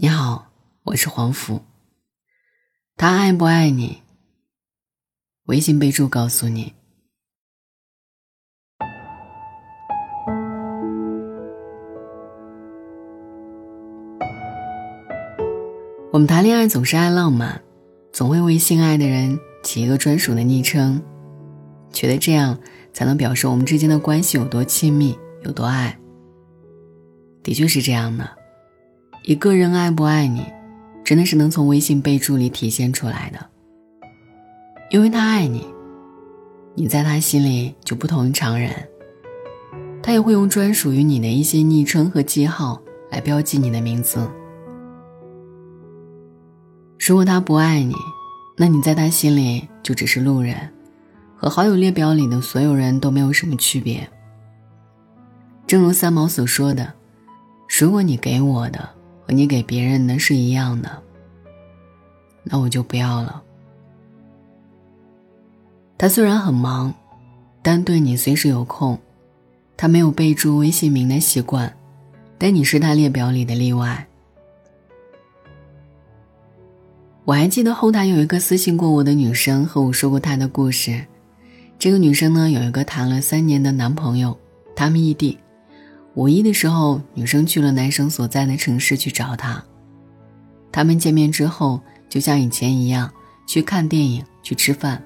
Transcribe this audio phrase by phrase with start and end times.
[0.00, 0.52] 你好，
[0.84, 1.60] 我是黄甫。
[2.96, 4.00] 他爱不爱你？
[5.46, 6.72] 微信备注告诉你。
[16.12, 17.60] 我们谈恋爱总是爱浪漫，
[18.12, 21.02] 总会为心爱的人起一个专属的昵称，
[21.92, 22.56] 觉得这样
[22.92, 25.98] 才能表示我们之间的关系有多亲密，有多爱。
[27.42, 28.37] 的确是这样的。
[29.28, 30.42] 一个人爱不爱你，
[31.04, 33.46] 真的是能从微信备注里体现出来的。
[34.88, 35.66] 因为他爱你，
[36.74, 38.72] 你在他心里就不同于常人。
[40.02, 42.80] 他也会用专属于你的一些昵称和记号
[43.10, 44.26] 来标记你的名字。
[46.98, 47.94] 如果他不爱你，
[48.56, 50.56] 那你在他心里就只是路人，
[51.36, 54.08] 和好友列表里的所有人都没有什么区别。
[55.66, 56.94] 正如三毛所说的
[57.78, 58.88] ：“如果你给我的。”
[59.28, 60.90] 和你给别人的是一样的，
[62.42, 63.42] 那我就不要了。
[65.98, 66.94] 他虽然很忙，
[67.60, 68.98] 但对你随时有空。
[69.76, 71.76] 他没有备注微信名的习惯，
[72.38, 74.08] 但你是他列表里的例外。
[77.26, 81.04] 我还记得后台有一个私信过我的女生和我说过她的故事。
[81.78, 84.36] 这个女生呢，有一个谈了三年的男朋友，
[84.74, 85.38] 他们异地。
[86.18, 89.62] 五一的时候，女生去了男生所在的城市去找他。
[90.72, 93.08] 他们见面之后，就像以前一样
[93.46, 95.00] 去看电影、去吃饭。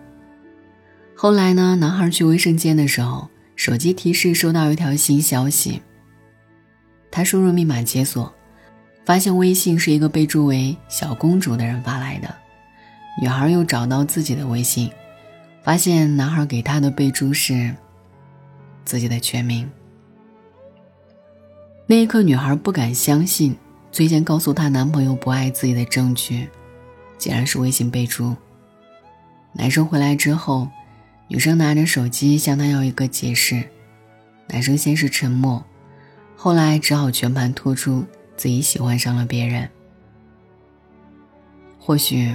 [1.14, 5.82] 后来呢，男孩去卫生间的时候，手机提示收到一条新消息。
[7.10, 8.32] 他输入密码解锁，
[9.04, 12.34] 发现微信是一个备注为“小公主”的人发来的。
[13.20, 14.90] 女孩又找到自己的微信，
[15.62, 17.74] 发现男孩给她的备注是
[18.86, 19.70] 自己的全名。
[21.86, 23.56] 那一刻，女孩不敢相信，
[23.90, 26.48] 最先告诉她男朋友不爱自己的证据，
[27.18, 28.34] 竟然是微信备注。
[29.52, 30.68] 男生回来之后，
[31.28, 33.62] 女生拿着手机向他要一个解释，
[34.48, 35.62] 男生先是沉默，
[36.36, 38.04] 后来只好全盘托出
[38.36, 39.68] 自己喜欢上了别人。
[41.78, 42.34] 或许，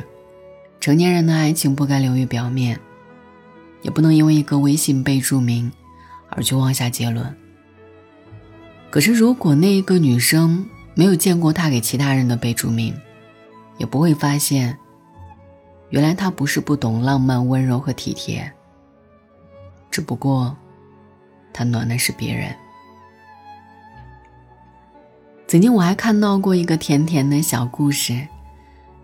[0.80, 2.80] 成年人的爱情不该流于表面，
[3.82, 5.72] 也不能因为一个微信备注名，
[6.30, 7.36] 而去妄下结论。
[8.98, 12.92] 可是，如果那一个女生没有见过他给其他人的备注名，
[13.78, 14.76] 也不会发现，
[15.92, 18.52] 原来他不是不懂浪漫、温柔和体贴。
[19.92, 20.58] 只不过，
[21.54, 22.52] 他暖的是别人。
[25.48, 28.28] 曾经我还看到过一个甜甜的小故事，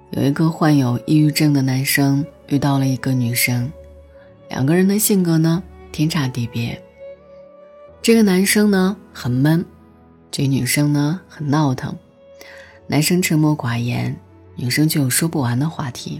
[0.10, 3.72] 有一个患有抑郁症的男生遇到了一个女生，
[4.50, 5.62] 两个人的性格呢
[5.92, 6.84] 天差地别。
[8.02, 9.64] 这个男生呢很闷。
[10.33, 11.95] 这女生呢很闹腾，
[12.88, 14.19] 男生沉默寡言，
[14.55, 16.19] 女生就有说不完的话题。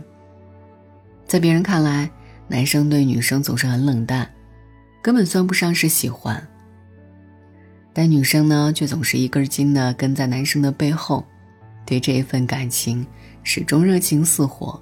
[1.25, 2.07] 在别人看来，
[2.47, 4.31] 男生对女生总是很冷淡，
[5.01, 6.47] 根本算不上是喜欢。
[7.91, 11.25] 但女生呢却总是一根筋的跟在男生的背后，
[11.84, 13.03] 对这一份感情
[13.41, 14.80] 始终热情似火。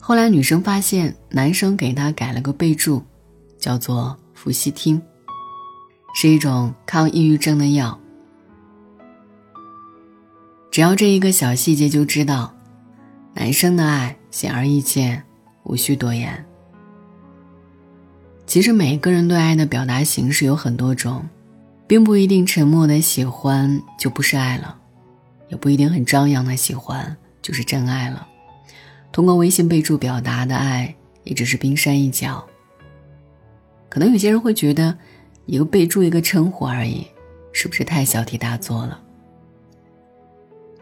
[0.00, 3.02] 后来女生发现，男生给她改了个备注，
[3.58, 4.98] 叫做“伏羲听”。
[6.14, 7.98] 是一种抗抑郁症的药。
[10.70, 12.54] 只要这一个小细节就知道，
[13.34, 15.22] 男生的爱显而易见，
[15.64, 16.44] 无需多言。
[18.46, 21.28] 其实每个人对爱的表达形式有很多种，
[21.86, 24.78] 并不一定沉默的喜欢就不是爱了，
[25.48, 28.26] 也不一定很张扬的喜欢就是真爱了。
[29.10, 30.94] 通过微信备注表达的爱
[31.24, 32.42] 也只是冰山一角。
[33.90, 34.96] 可能有些人会觉得。
[35.52, 37.06] 一个备注，一个称呼而已，
[37.52, 38.98] 是不是太小题大做了？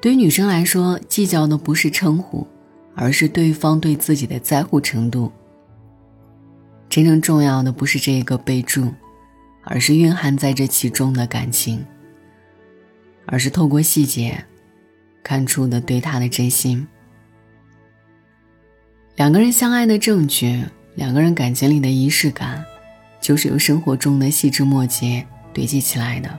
[0.00, 2.46] 对于女生来说，计较的不是称呼，
[2.94, 5.32] 而是对方对自己的在乎程度。
[6.88, 8.94] 真正重要的不是这个备注，
[9.64, 11.84] 而是蕴含在这其中的感情，
[13.26, 14.44] 而是透过细节
[15.24, 16.86] 看出的对他的真心。
[19.16, 20.64] 两个人相爱的证据，
[20.94, 22.64] 两个人感情里的仪式感。
[23.20, 26.30] 就是由生活中的细枝末节堆积起来的。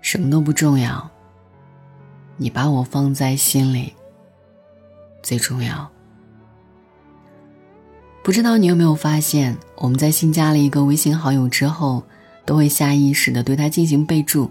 [0.00, 1.10] 什么都不重要，
[2.36, 3.92] 你把我放在心里
[5.22, 5.90] 最重要。
[8.22, 12.04] 不知道你有没有发现，我们在新加了一个微信好友之后，
[12.44, 14.50] 都会下意识的对他进行备注，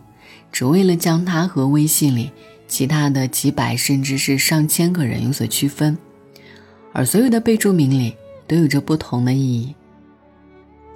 [0.51, 2.31] 只为了将他和微信里
[2.67, 5.97] 其他的几百甚至是上千个人有所区分，
[6.91, 8.15] 而所有的备注名里
[8.47, 9.75] 都有着不同的意义。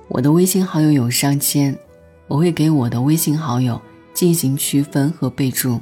[0.07, 1.77] 我的微信好友有上千，
[2.27, 3.81] 我会给我的微信好友
[4.13, 5.79] 进行区分和备注，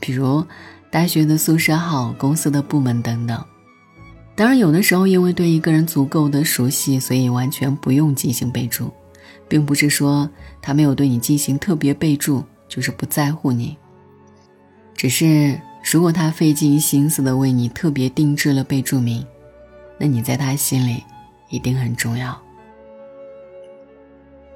[0.00, 0.44] 比如
[0.90, 3.44] 大学的宿舍号、公司的部门等等。
[4.34, 8.92] 当然，有的时候因为对一个人足够的熟悉，所以完全不用进行备注，
[9.46, 10.28] 并不是说
[10.60, 13.76] 他没有对你进行特别备注，就是不在乎你。
[14.96, 19.24] 只是如果他费尽心思的为你特别定制了备注名，
[19.98, 21.04] 那你在他心里
[21.50, 22.36] 一定很重要。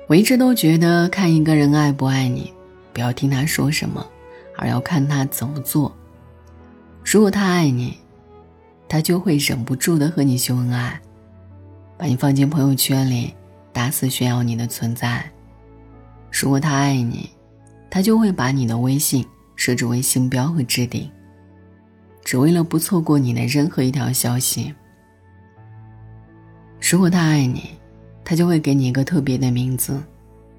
[0.09, 2.51] 我一直都觉得，看一个人爱不爱你，
[2.95, 4.05] 不要听他说什么，
[4.57, 5.95] 而要看他怎么做。
[7.05, 7.99] 如果他爱你，
[8.89, 10.99] 他就会忍不住的和你秀恩爱，
[11.99, 13.35] 把你放进朋友圈里，
[13.71, 15.31] 大肆炫耀你的存在。
[16.33, 17.29] 如果他爱你，
[17.91, 19.23] 他就会把你的微信
[19.57, 21.11] 设置为星标和置顶，
[22.25, 24.75] 只为了不错过你的任何一条消息。
[26.81, 27.78] 如果他爱你，
[28.29, 29.99] 他就会给你一个特别的名字，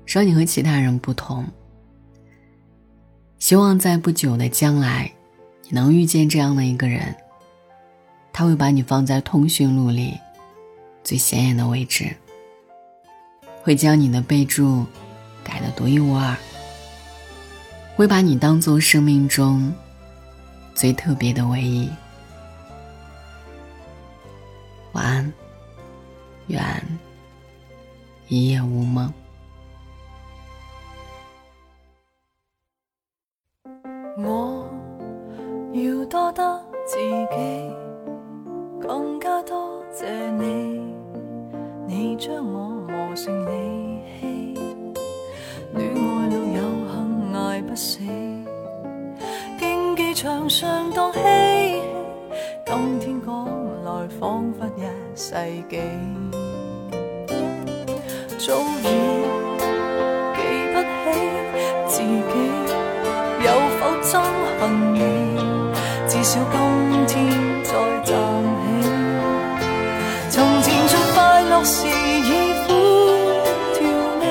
[0.04, 1.46] 让你和其他人不同。
[3.38, 5.12] 希望在不久的将来，
[5.66, 7.16] 你能遇见这样的一个人。
[8.34, 10.18] 他会把你放在通讯录里
[11.04, 12.12] 最显眼的位置，
[13.62, 14.84] 会将你的备注
[15.44, 16.36] 改得独一无二，
[17.96, 19.72] 会把你当做生命中
[20.74, 21.88] 最特别的唯一。
[24.94, 25.34] 晚安，
[26.48, 26.60] 愿
[28.32, 29.12] 一夜无梦。
[34.20, 34.70] 我
[35.74, 37.74] 要多得自己。
[38.80, 40.94] 更加多谢你，
[41.88, 44.54] 你将我磨成利器。
[45.74, 47.98] 恋爱路有幸挨不死，
[49.58, 51.82] 竞技场上当嬉戏。
[52.64, 54.84] 今天讲来仿佛一
[55.16, 55.34] 世
[55.68, 55.80] 纪，
[58.40, 58.84] 早已
[60.34, 60.40] 记
[60.72, 60.88] 不起
[61.86, 62.34] 自己
[63.44, 63.48] 有
[63.78, 64.08] 否憎
[64.62, 64.62] 恨
[64.96, 64.98] 你，
[66.08, 66.58] 至少今
[67.06, 67.18] 天
[67.66, 67.74] 再
[68.06, 68.16] 站
[68.64, 68.66] 起。
[70.30, 71.62] 从前在快乐。
[71.66, 72.68] 时已苦
[73.74, 73.78] 调
[74.22, 74.24] 味，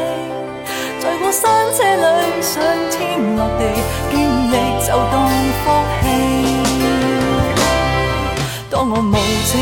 [0.99, 2.97] 在过山车里上天
[3.37, 3.61] 落地，
[4.11, 4.17] 经
[4.51, 4.55] 历
[4.87, 5.29] 就当
[5.61, 5.65] 福
[6.01, 6.05] 气。
[8.71, 9.13] 当我无
[9.45, 9.53] 情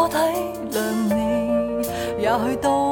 [0.00, 0.16] 我体
[0.72, 0.80] 谅
[1.14, 2.89] 你也许都